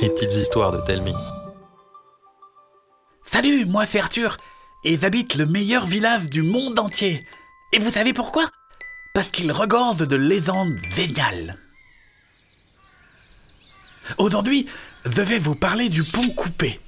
[0.00, 1.12] Les petites histoires de Telmi.
[3.24, 4.36] Salut, moi c'est Arthur,
[4.84, 7.26] et j'habite le meilleur village du monde entier.
[7.72, 8.48] Et vous savez pourquoi?
[9.12, 11.58] Parce qu'il regorge de légendes géniales.
[14.18, 14.68] Aujourd'hui,
[15.04, 16.78] je vais vous parler du pont coupé.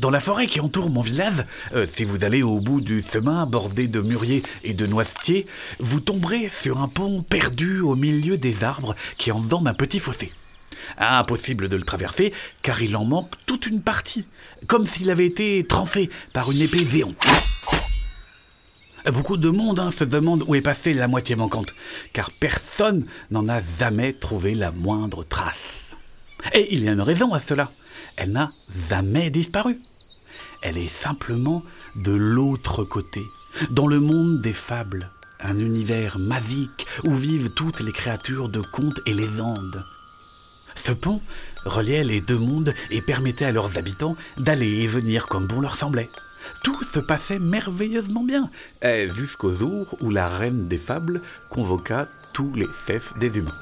[0.00, 1.44] Dans la forêt qui entoure mon village,
[1.74, 5.44] euh, si vous allez au bout du chemin bordé de mûriers et de noisetiers,
[5.78, 10.32] vous tomberez sur un pont perdu au milieu des arbres qui en un petit fossé.
[10.96, 12.32] Impossible de le traverser
[12.62, 14.24] car il en manque toute une partie,
[14.66, 17.22] comme s'il avait été tranché par une épée géante.
[19.12, 21.74] Beaucoup de monde hein, se demande où est passée la moitié manquante,
[22.14, 25.79] car personne n'en a jamais trouvé la moindre trace.
[26.52, 27.70] Et il y a une raison à cela.
[28.16, 28.52] Elle n'a
[28.88, 29.78] jamais disparu.
[30.62, 31.62] Elle est simplement
[31.96, 33.22] de l'autre côté,
[33.70, 39.00] dans le monde des fables, un univers magique où vivent toutes les créatures de contes
[39.06, 39.84] et légendes.
[40.76, 41.20] Ce pont
[41.64, 45.76] reliait les deux mondes et permettait à leurs habitants d'aller et venir comme bon leur
[45.76, 46.10] semblait.
[46.62, 48.50] Tout se passait merveilleusement bien,
[49.14, 53.56] jusqu'au jour où la reine des fables convoqua tous les chefs des humains.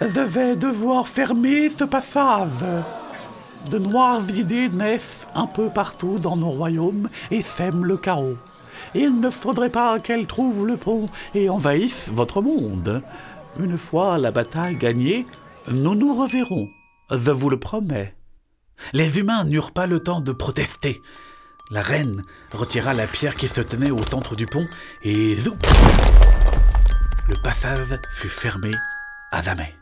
[0.00, 2.64] Je vais devoir fermer ce passage,
[3.70, 8.38] de noires idées naissent un peu partout dans nos royaumes et sèment le chaos.
[8.94, 13.02] Il ne faudrait pas qu'elles trouvent le pont et envahissent votre monde.
[13.58, 15.26] Une fois la bataille gagnée,
[15.68, 16.66] nous nous reverrons,
[17.10, 18.14] je vous le promets.
[18.94, 21.02] Les humains n'eurent pas le temps de protester.
[21.70, 24.66] La reine retira la pierre qui se tenait au centre du pont
[25.04, 25.54] et zou
[27.28, 28.70] Le passage fut fermé
[29.30, 29.79] à jamais.